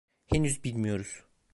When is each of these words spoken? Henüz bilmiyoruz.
Henüz 0.27 0.63
bilmiyoruz. 0.63 1.23